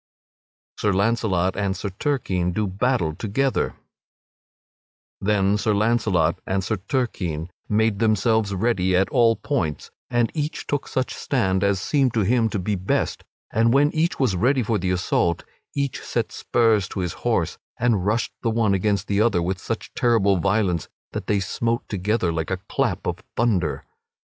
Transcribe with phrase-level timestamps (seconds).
[0.77, 3.75] [Sidenote: Sir Launcelot and Sir Turquine do battle together]
[5.21, 10.87] Then Sir Launcelot and Sir Turquine made themselves ready at all points, and each took
[10.87, 14.79] such stand as seemed to him to be best; and when each was ready for
[14.79, 15.43] the assault,
[15.75, 19.93] each set spurs to his horse and rushed the one against the other with such
[19.93, 23.85] terrible violence that they smote together like a clap of thunder.